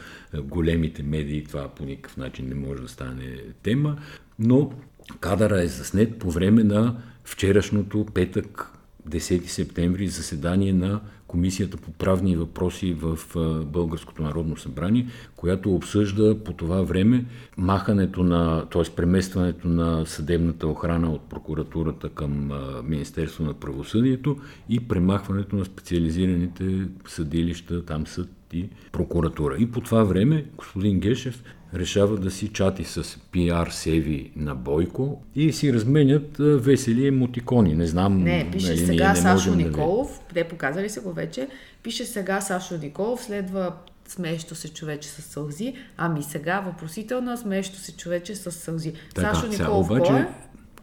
[0.44, 3.98] големите медии това по никакъв начин не може да стане тема,
[4.40, 4.72] но
[5.20, 8.72] кадъра е заснет по време на вчерашното петък
[9.10, 13.20] 10 септември заседание на Комисията по правни въпроси в
[13.66, 17.26] Българското народно събрание, която обсъжда по това време
[17.58, 18.96] махането на, т.е.
[18.96, 22.52] преместването на съдебната охрана от прокуратурата към
[22.84, 24.38] Министерство на правосъдието
[24.70, 29.56] и премахването на специализираните съдилища, там съд и прокуратура.
[29.60, 31.44] И по това време господин Гешев
[31.76, 37.76] решава да си чати с пиар севи на Бойко и си разменят весели емотикони.
[37.76, 38.24] Не знам.
[38.24, 41.48] Не, пише нали, сега не Сашо да ви- Николов, те показали се го вече,
[41.84, 43.74] пише сега Сашо Николов, следва
[44.08, 48.94] смеещо се човече с сълзи, ами сега въпросителна смеещо се човече с сълзи.
[49.16, 50.28] Сашо сега, Николов обаче, кой е?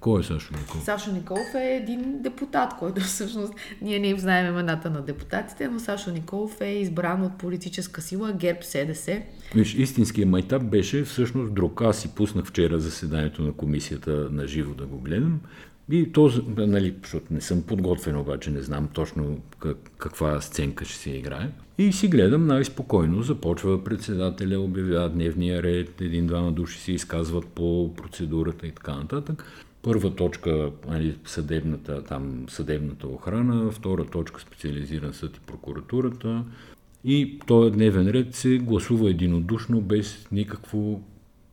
[0.00, 0.84] Кой е Сашо Николов?
[0.84, 5.80] Сашо Николов е един депутат, който всъщност ние не им знаем имената на депутатите, но
[5.80, 9.22] Сашо Николов е избран от политическа сила ГЕРБ СДС.
[9.54, 11.82] Виж, истинският майтап беше всъщност друг.
[11.82, 15.40] Аз си пуснах вчера заседанието на комисията на живо да го гледам.
[15.90, 20.98] И то, нали, защото не съм подготвен, обаче не знам точно как, каква сценка ще
[20.98, 21.50] се играе.
[21.78, 23.22] И си гледам най-спокойно.
[23.22, 29.44] Започва председателя, обявява дневния ред, един-двама души се изказват по процедурата и така нататък.
[29.86, 36.44] Първа точка нали, съдебната, там, съдебната охрана, втора точка специализиран съд и прокуратурата.
[37.04, 41.00] И този дневен ред се гласува единодушно, без никакво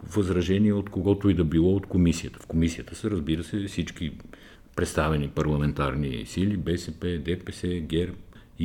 [0.04, 2.40] възражение от когото и да било от комисията.
[2.40, 4.12] В комисията са, разбира се, всички
[4.76, 8.16] представени парламентарни сили, БСП, ДПС, ГЕРБ,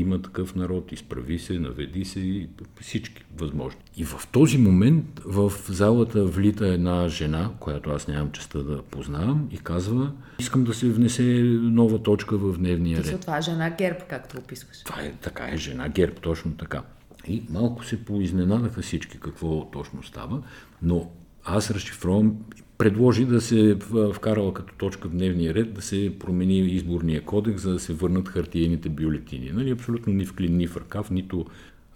[0.00, 2.48] има такъв народ, изправи се, наведи се и
[2.80, 3.80] всички възможни.
[3.96, 9.48] И в този момент в залата влита една жена, която аз нямам честа да познавам
[9.50, 11.22] и казва, искам да се внесе
[11.62, 13.20] нова точка в дневния ред.
[13.20, 14.82] това е жена ГЕРБ, както описваш.
[14.84, 16.82] Това е така е жена ГЕРБ, точно така.
[17.26, 20.42] И малко се поизненадаха всички какво точно става,
[20.82, 21.11] но
[21.44, 22.37] аз разшифровам,
[22.78, 23.76] предложи да се
[24.14, 28.28] вкарала като точка в дневния ред, да се промени изборния кодекс, за да се върнат
[28.28, 29.50] хартиените бюлетини.
[29.50, 31.46] Нали, абсолютно ни в клин, ни в ръкав, нито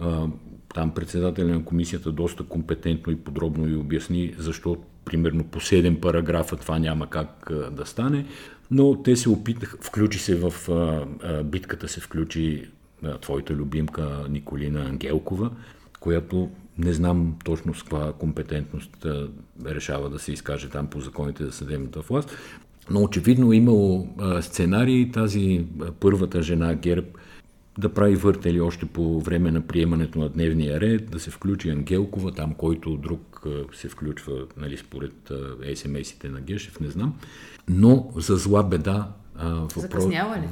[0.00, 0.26] А,
[0.74, 6.56] там председателя на комисията доста компетентно и подробно ви обясни защо примерно по 7 параграфа
[6.56, 8.26] това няма как а, да стане,
[8.70, 12.70] но те се опитаха, включи се в а, а, битката се включи
[13.04, 15.50] а, твоята любимка Николина Ангелкова,
[16.00, 16.50] която
[16.84, 19.06] не знам точно с каква компетентност
[19.66, 22.30] решава да се изкаже там по законите за съдебната власт,
[22.90, 24.08] но очевидно е имало
[24.40, 25.64] сценарий тази
[26.00, 27.18] първата жена Герб
[27.78, 32.32] да прави въртели още по време на приемането на дневния ред, да се включи Ангелкова,
[32.32, 35.32] там който друг се включва, нали, според
[35.74, 37.14] СМС-ите на Гешев, не знам.
[37.68, 39.08] Но за зла беда
[39.76, 40.04] въпрос,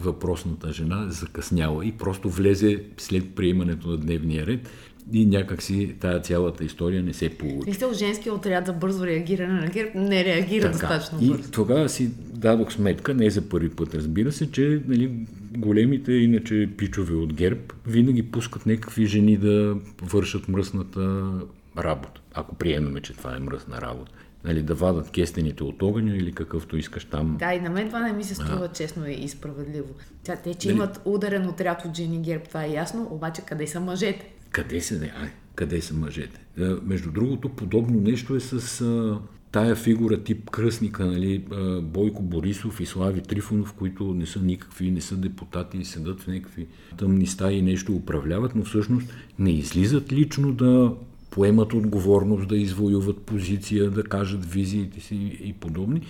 [0.03, 4.71] въпросната жена закъсняла и просто влезе след приемането на дневния ред
[5.13, 7.71] и някакси тая цялата история не се получи.
[7.71, 10.73] Мисля, женския отряд за бързо реагиране на ГЕРБ не реагира така.
[10.73, 11.49] достатъчно бързо.
[11.49, 16.71] И тогава си дадох сметка, не за първи път, разбира се, че нали, големите, иначе
[16.77, 21.33] пичове от ГЕРБ, винаги пускат някакви жени да вършат мръсната
[21.79, 22.21] работа.
[22.35, 24.13] Ако приемаме, че това е мръсна работа.
[24.45, 27.37] Нали, да вадат кестените от огъня или какъвто искаш там.
[27.39, 28.73] Да, и на мен това не ми се струва а.
[28.73, 29.95] честно и справедливо.
[30.23, 30.77] Тя, те, че Дали...
[30.77, 34.33] имат ударен отряд от жени ГЕРБ, това е ясно, обаче къде са мъжете?
[34.51, 36.41] Къде са, не, ай, къде са мъжете?
[36.83, 39.19] Между другото, подобно нещо е с а,
[39.53, 44.91] тая фигура тип кръстника, нали, а, Бойко Борисов и Слави Трифонов, които не са никакви,
[44.91, 50.13] не са депутати седат в някакви тъмни стаи и нещо управляват, но всъщност не излизат
[50.13, 50.95] лично да
[51.31, 56.01] поемат отговорност, да извоюват позиция, да кажат визиите си и подобни.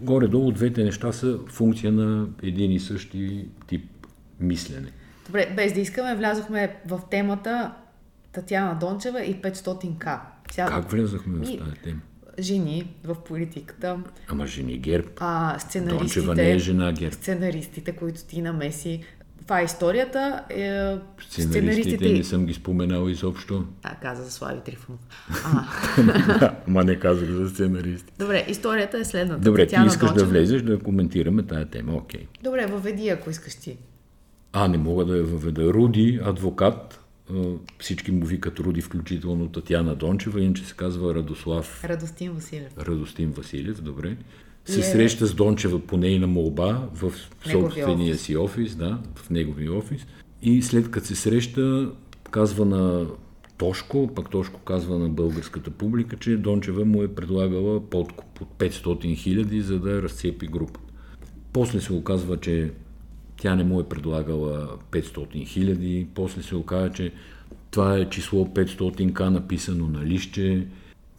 [0.00, 3.90] Горе-долу двете неща са функция на един и същи тип
[4.40, 4.88] мислене.
[5.26, 7.72] Добре, без да искаме, влязохме в темата
[8.32, 10.18] Татьяна Дончева и 500к.
[10.50, 10.66] Сега...
[10.66, 12.00] Как влязохме в тази тема?
[12.38, 13.98] Жени в политиката.
[14.28, 15.10] Ама жени герб.
[15.20, 16.20] А, сценаристите.
[16.20, 17.14] Дончева не е жена герб.
[17.14, 19.04] Сценаристите, които ти намеси.
[19.46, 20.44] Това е историята.
[20.50, 20.96] Е,
[21.28, 23.64] сценаристите, не съм ги споменал изобщо.
[23.82, 25.00] А, каза за Слави Трифонов.
[26.66, 28.12] Ма не казах за сценаристи.
[28.18, 29.40] Добре, историята е следната.
[29.40, 30.26] Добре, Татьяна ти искаш Дончева...
[30.26, 32.20] да влезеш да коментираме тая тема, окей.
[32.20, 32.42] Okay.
[32.42, 33.76] Добре, въведи, ако искаш ти.
[34.52, 35.72] А, не мога да я въведа.
[35.72, 37.00] Руди, адвокат,
[37.78, 41.84] всички му викат Руди, включително Татьяна Дончева, иначе се казва Радослав...
[41.84, 42.78] Радостин Василев.
[42.78, 44.16] Радостин Василев, добре.
[44.66, 44.82] Се е...
[44.82, 47.12] среща с Дончева по нейна молба в
[47.50, 50.06] собствения си офис, да, в неговия офис.
[50.42, 51.90] И след като се среща,
[52.30, 53.06] казва на
[53.58, 59.16] Тошко, пък Тошко казва на българската публика, че Дончева му е предлагала подкуп от 500
[59.16, 60.80] хиляди, за да разцепи група.
[61.52, 62.70] После се оказва, че
[63.36, 67.12] тя не му е предлагала 500 хиляди, после се оказа, че
[67.70, 70.66] това е число 500к написано на лище,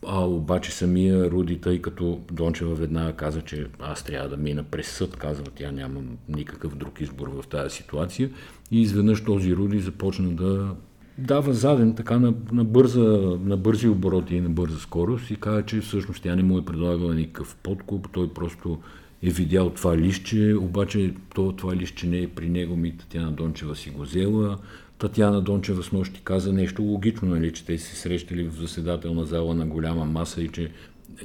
[0.06, 4.88] а обаче самия Руди, тъй като Дончева веднага каза, че аз трябва да мина през
[4.88, 8.30] съд, казва тя нямам никакъв друг избор в тази ситуация.
[8.72, 10.76] И изведнъж този Руди започна да
[11.18, 15.64] дава заден така на, на, бърза, на бързи обороти и на бърза скорост и каза,
[15.64, 18.80] че всъщност тя не му е предлагала никакъв подкуп, той просто
[19.24, 23.76] е видял това лище, обаче то, това лище не е при него, ми Татьяна Дончева
[23.76, 24.58] си го взела.
[24.98, 29.56] Татьяна Дончева с нощи каза нещо логично, нали, че те се срещали в заседателна зала
[29.56, 30.72] на голяма маса и че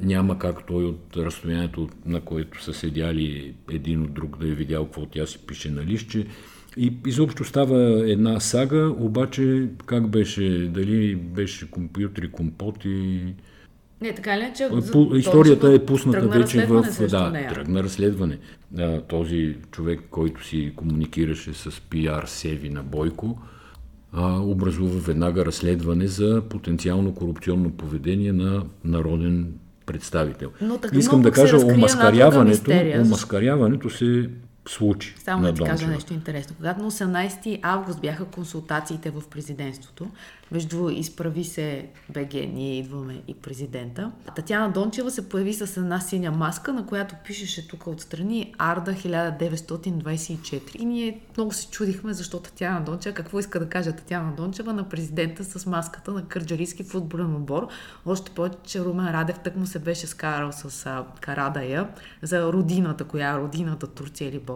[0.01, 4.85] няма как той от разстоянието, на което са седяли един от друг да е видял
[4.85, 6.25] какво тя си пише на лище.
[6.77, 13.21] И изобщо става една сага, обаче как беше, дали беше компютри, компоти,
[14.01, 14.69] не, така ли, че...
[14.91, 17.07] По, историята е пусната вече в...
[17.09, 17.53] Да, нея.
[17.53, 18.37] тръгна разследване.
[18.79, 23.37] А, този човек, който си комуникираше с пиар Севи на Бойко,
[24.13, 29.53] а, образува веднага разследване за потенциално корупционно поведение на народен
[29.85, 30.49] представител.
[30.61, 32.71] Но Искам да кажа, омаскаряването,
[33.01, 34.29] омаскаряването се
[34.67, 35.15] случи.
[35.23, 36.55] Само да ти кажа нещо интересно.
[36.55, 40.07] Когато на 18 август бяха консултациите в президентството,
[40.51, 46.31] между изправи се БГ, ние идваме и президента, Татьяна Дончева се появи с една синя
[46.31, 50.75] маска, на която пишеше тук отстрани Арда 1924.
[50.75, 54.89] И ние много се чудихме защо Татьяна Дончева, какво иска да каже Татьяна Дончева на
[54.89, 57.67] президента с маската на кърджарийски футболен отбор.
[58.05, 61.87] Още повече, че Румен Радев тък му се беше скарал с а, Карадая
[62.21, 64.52] за родината, коя е родината Турция или България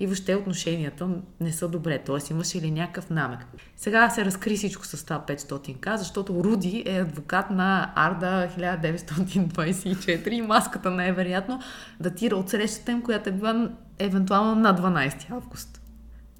[0.00, 1.08] и въобще отношенията
[1.40, 1.98] не са добре.
[1.98, 3.38] Тоест имаше ли някакъв намек.
[3.76, 10.42] Сега се разкри всичко с това 500к, защото Руди е адвокат на Арда 1924 и
[10.42, 11.60] маската най-вероятно
[12.00, 15.80] датира от срещата им, която е била евентуално на 12 август.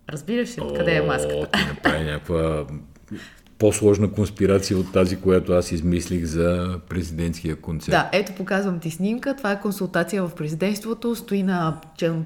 [0.08, 1.50] Разбираш ли къде е маската?
[1.50, 2.66] Ти направи някаква
[3.62, 7.90] по-сложна конспирация от тази, която аз измислих за президентския концерт.
[7.90, 9.36] Да, ето показвам ти снимка.
[9.36, 11.14] Това е консултация в президентството.
[11.14, 11.76] Стои на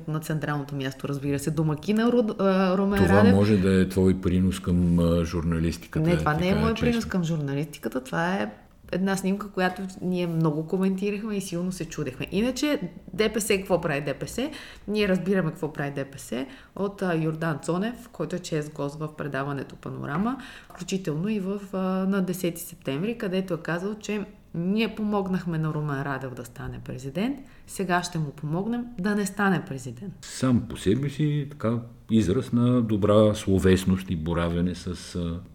[0.09, 3.35] на централното място, разбира се, домакина Руд, а, Румен Това Радев.
[3.35, 6.09] може да е твой принос към журналистиката.
[6.09, 8.05] Не, това не е мой принос към журналистиката.
[8.05, 8.51] Това е
[8.93, 12.27] една снимка, която ние много коментирахме и силно се чудехме.
[12.31, 12.81] Иначе
[13.13, 14.51] ДПС, какво прави ДПС?
[14.89, 19.77] Ние разбираме какво прави ДПС от а, Йордан Цонев, който е чест гост в предаването
[19.77, 24.27] Панорама, включително и в, а, на 10 септември, където е казал, че
[24.57, 29.65] ние помогнахме на Румен Радев да стане президент, сега ще му помогнем да не стане
[29.65, 30.15] президент.
[30.23, 31.79] Сам по себе си така
[32.11, 34.97] израз на добра словесност и боравене с,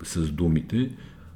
[0.04, 0.90] с думите.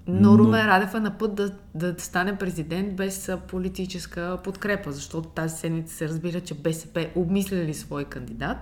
[0.07, 5.57] Но Румен Радев е на път да, да стане президент без политическа подкрепа, защото тази
[5.57, 8.57] седмица се разбира, че БСП обмисляли свой кандидат.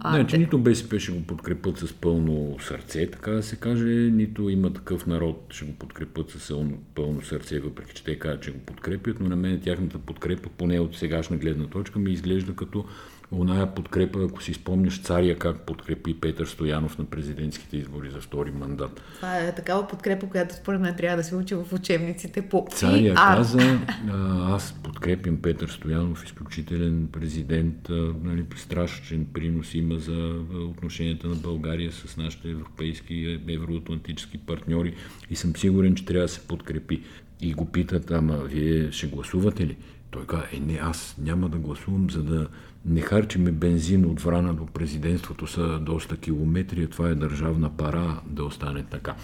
[0.00, 3.84] А, не, че нито БСП ще го подкрепят с пълно сърце, така да се каже,
[4.12, 8.42] нито има такъв народ ще го подкрепят с пълно, пълно сърце, въпреки че те кажат,
[8.42, 12.54] че го подкрепят, но на мен тяхната подкрепа, поне от сегашна гледна точка, ми изглежда
[12.56, 12.84] като
[13.32, 18.50] оная подкрепа, ако си спомняш царя как подкрепи Петър Стоянов на президентските избори за втори
[18.50, 19.02] мандат.
[19.14, 23.14] Това е такава подкрепа, която според мен трябва да се учи в учебниците по Царя
[23.14, 23.36] PR.
[23.36, 23.80] каза,
[24.12, 31.28] а, аз подкрепям Петър Стоянов, изключителен президент, а, нали, страшен принос има за а, отношенията
[31.28, 34.94] на България с нашите европейски евроатлантически партньори
[35.30, 37.02] и съм сигурен, че трябва да се подкрепи.
[37.40, 39.76] И го питат, ама вие ще гласувате ли?
[40.10, 42.48] Той каза, е не, аз няма да гласувам, за да
[42.86, 48.20] не харчиме бензин от Врана до президентството са доста километри, а това е държавна пара
[48.26, 49.14] да остане така.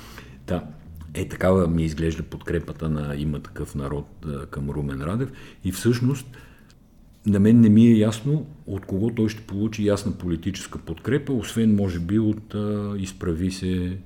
[0.47, 0.63] Да,
[1.15, 5.33] е такава ми изглежда подкрепата на има такъв народ към Румен Радев
[5.65, 6.27] и всъщност
[7.27, 11.75] на мен не ми е ясно от кого той ще получи ясна политическа подкрепа, освен
[11.75, 13.99] може би от а, изправи се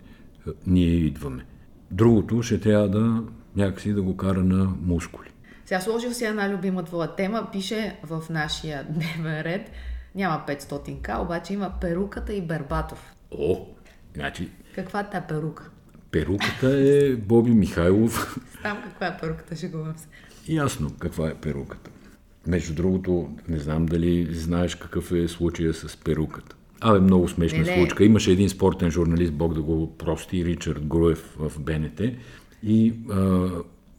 [0.46, 1.44] а, ние идваме.
[1.90, 3.22] Другото ще трябва да
[3.56, 5.28] някакси да го кара на мускули.
[5.66, 9.70] Сега сложил си една любима твоя тема, пише в нашия дневен ред,
[10.14, 13.14] няма 500к, обаче има перуката и Бербатов.
[13.38, 13.66] О,
[14.14, 15.70] значи Каква е тази перука?
[16.10, 18.38] перуката е Боби Михайлов.
[18.62, 20.06] Там каква е перуката, шегувам се.
[20.52, 21.90] Ясно каква е перуката.
[22.46, 26.56] Между другото, не знам дали знаеш какъв е случая с перуката.
[26.80, 27.74] Абе, много смешна не.
[27.74, 28.04] случка.
[28.04, 32.00] Имаше един спортен журналист, Бог да го прости, Ричард Груев в БНТ.
[32.62, 33.48] И а,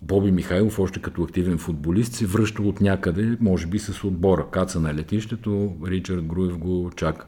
[0.02, 4.48] Боби Михайлов, още като активен футболист, се връща от някъде, може би с отбора.
[4.52, 7.26] Каца на летището, Ричард Груев го чака.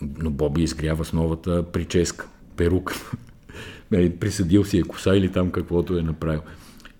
[0.00, 2.94] Но Боби изгрява с новата прическа, перука.
[3.90, 6.40] Нали, Присъдил си е коса или там каквото е направил.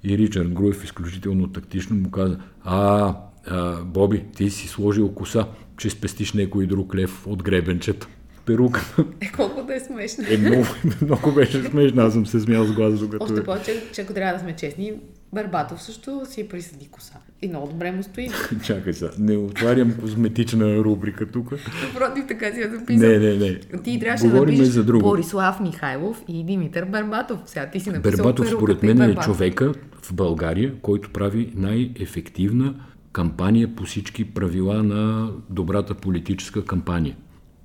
[0.05, 3.15] И Ричард Груев изключително тактично му каза, а,
[3.47, 8.09] а Боби, ти си сложил коса, че спестиш някой друг лев от гребенчета.
[8.47, 8.95] Перука.
[9.21, 10.25] Е, колко да е смешно.
[10.31, 10.65] Е, много,
[11.03, 12.03] много беше смешно.
[12.03, 13.25] Аз съм се смял с глас, докато...
[13.25, 13.45] Още е.
[13.45, 14.93] повече, че ако трябва да сме честни,
[15.33, 17.15] Барбатов също си присъди коса.
[17.43, 18.29] И много добре му стои.
[18.65, 21.53] Чакай сега, не отварям козметична рубрика тук.
[21.83, 23.09] Напротив, така си я записал.
[23.09, 23.61] Не, не, не.
[23.85, 25.03] Ти трябваше да напишеш за друго.
[25.03, 27.39] Борислав Михайлов и Димитър Барбатов.
[27.47, 29.25] Сега ти си написал Бербатов, перуката според мен, е Барбатов.
[29.25, 29.73] човека
[30.03, 32.75] в България, който прави най-ефективна
[33.13, 37.17] кампания по всички правила на добрата политическа кампания.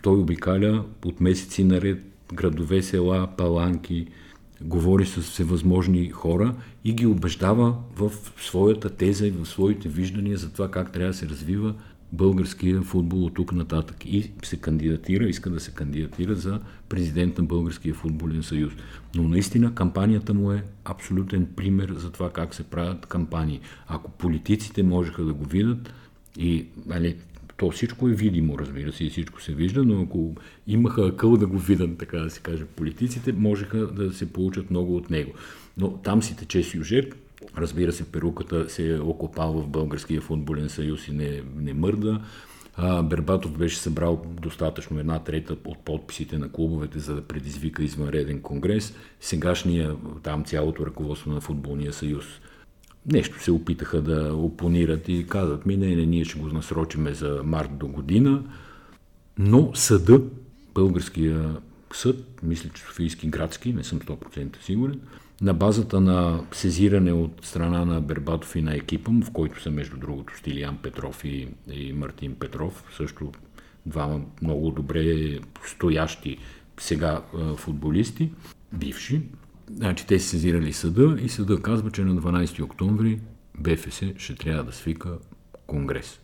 [0.02, 4.08] Той обикаля от месеци наред градове, села, паланки,
[4.62, 10.52] говори с всевъзможни хора и ги убеждава в своята теза и в своите виждания за
[10.52, 11.74] това как трябва да се развива
[12.14, 14.06] българския футбол от тук нататък.
[14.06, 18.74] И се кандидатира, иска да се кандидатира за президент на Българския футболен съюз.
[19.16, 23.60] Но наистина кампанията му е абсолютен пример за това как се правят кампании.
[23.88, 25.94] Ако политиците можеха да го видят
[26.38, 27.18] и нали,
[27.62, 30.36] то всичко е видимо, разбира се, и всичко се вижда, но ако
[30.68, 34.96] имаха акъл да го видят, така да се каже, политиците, можеха да се получат много
[34.96, 35.32] от него.
[35.78, 37.16] Но там си тече сюжет,
[37.58, 42.22] разбира се, перуката се е окопал в Българския футболен съюз и не, не мърда.
[42.76, 48.42] А, Бербатов беше събрал достатъчно една трета от подписите на клубовете, за да предизвика извънреден
[48.42, 48.96] конгрес.
[49.20, 52.26] Сегашния, там цялото ръководство на футболния съюз
[53.06, 57.42] нещо се опитаха да опонират и казват ми, не, не, ние ще го насрочиме за
[57.44, 58.44] март до година,
[59.38, 60.22] но съда,
[60.74, 61.56] българския
[61.94, 65.00] съд, мисля, че Софийски градски, не съм 100% сигурен,
[65.42, 69.72] на базата на сезиране от страна на Бербатов и на екипа му, в който са
[69.72, 73.32] между другото Стилиян Петров и, и Мартин Петров, също
[73.86, 76.38] двама много добре стоящи
[76.78, 77.22] сега
[77.58, 78.32] футболисти,
[78.74, 79.22] бивши,
[79.76, 83.20] Значи те са сезирали съда и съда казва, че на 12 октомври
[83.60, 85.18] БФС ще трябва да свика
[85.68, 86.20] конгрес.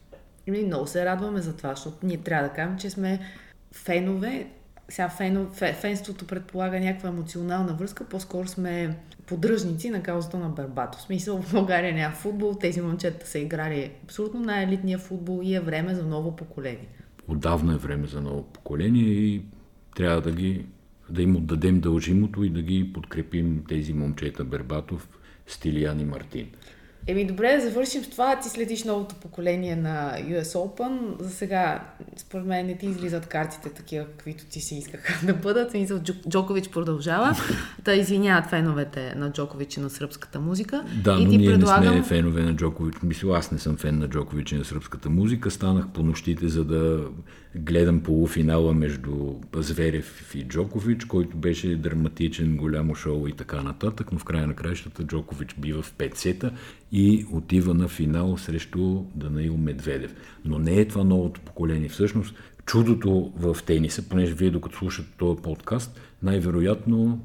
[0.48, 3.20] Ами, много се радваме за това, защото ние трябва да кажем, че сме
[3.72, 4.48] фенове
[4.90, 10.98] сега фен, фенството предполага някаква емоционална връзка, по-скоро сме поддръжници на каузата на Барбато.
[10.98, 15.60] В смисъл в България няма футбол, тези момчета са играли абсолютно най-елитния футбол и е
[15.60, 16.88] време за ново поколение.
[17.28, 19.42] Отдавна е време за ново поколение и
[19.96, 20.66] трябва да ги
[21.10, 25.10] да им отдадем дължимото и да ги подкрепим тези момчета Бербатов,
[25.48, 26.48] Стилиян и Мартин.
[27.10, 28.40] Еми добре, да завършим с това.
[28.40, 31.22] Ти следиш новото поколение на US Open.
[31.22, 31.84] За сега,
[32.18, 35.74] според мен, не ти излизат картите такива, каквито ти се искаха да бъдат.
[35.74, 37.36] Мисля, Джокович продължава.
[37.84, 40.84] да извиняват феновете на Джокович и на сръбската музика.
[41.04, 41.96] Да, и но ти ние предлагам...
[41.96, 42.96] не сме фенове на Джокович.
[43.04, 45.52] Мисля, аз не съм фен на Джокович и на сръбската музика.
[45.52, 47.08] Станах по нощите, за да
[47.60, 54.20] гледам полуфинала между Зверев и Джокович, който беше драматичен, голямо шоу и така нататък, но
[54.20, 56.52] в края на краищата Джокович бива в 5 сета
[56.92, 60.16] и отива на финал срещу Данаил Медведев.
[60.46, 61.90] Но не е това новото поколение.
[61.90, 62.36] Всъщност,
[62.66, 67.20] чудото в тениса, понеже вие докато слушате този подкаст, най-вероятно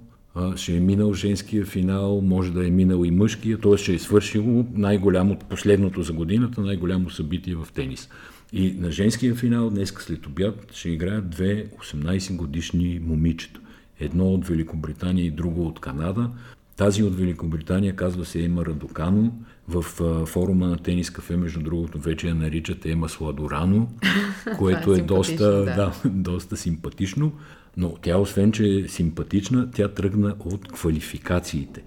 [0.56, 3.76] ще е минал женския финал, може да е минал и мъжкия, т.е.
[3.76, 8.08] ще е свършило най-голямо, последното за годината, най-голямо събитие в тенис.
[8.52, 13.60] И на женския финал днес след обяд ще играят две 18 годишни момичета.
[14.00, 16.30] Едно от Великобритания и друго от Канада.
[16.76, 19.32] Тази от Великобритания казва се Ема Радокано.
[19.68, 19.82] В
[20.26, 23.88] форума на Тенис кафе, между другото, вече я наричат Ема Сладорано,
[24.58, 25.64] което е, е доста, да.
[25.64, 27.32] Да, доста симпатично.
[27.76, 31.82] Но тя, освен че е симпатична, тя тръгна от квалификациите.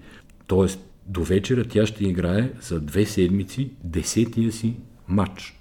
[0.46, 4.76] Тоест, до вечера тя ще играе за две седмици десетия си
[5.08, 5.56] матч.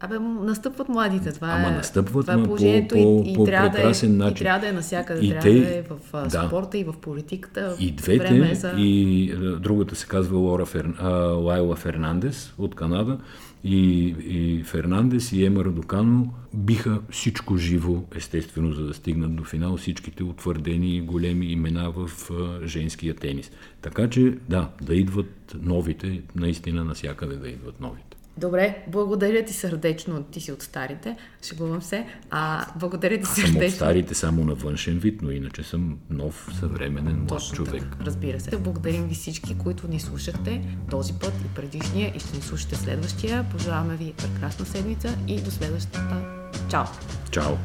[0.00, 1.32] Абе, настъпват младите.
[1.32, 4.08] Това Ама е, настъпват това е положението по, по, и, и, по трябва да е,
[4.08, 4.30] начин.
[4.30, 5.26] И трябва да е навсякъде.
[5.26, 6.46] И трябва те, да е в да.
[6.46, 7.76] спорта и в политиката.
[7.80, 8.72] И двете, време за...
[8.78, 13.18] и другата се казва Лора Фер, а, Лайла Фернандес от Канада.
[13.64, 19.76] И, и Фернандес и Ема Радокано биха всичко живо, естествено, за да стигнат до финал
[19.76, 23.50] всичките утвърдени големи имена в а, женския тенис.
[23.82, 28.09] Така че, да, да идват новите, наистина насякъде да идват новите.
[28.36, 32.06] Добре, благодаря ти сърдечно, ти си от старите, шегувам се.
[32.30, 33.52] А, благодаря ти сърдечно.
[33.52, 37.82] Съм от старите само на външен вид, но иначе съм нов, съвременен млад човек.
[37.82, 38.56] Так, разбира се.
[38.56, 43.46] Благодарим ви всички, които ни слушахте този път и предишния и ще ни слушате следващия.
[43.52, 46.16] Пожелаваме ви прекрасна седмица и до следващата.
[46.70, 46.84] Чао!
[47.30, 47.56] Чао!